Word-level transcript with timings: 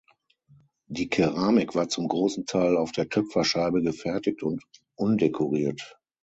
Die 0.87 1.09
Keramik 1.09 1.75
war 1.75 1.87
zum 1.87 2.07
großen 2.07 2.47
Teil 2.47 2.75
auf 2.75 2.91
der 2.91 3.07
Töpferscheibe 3.07 3.83
gefertigt 3.83 4.41
und 4.41 4.63
undekoriert. 4.95 5.99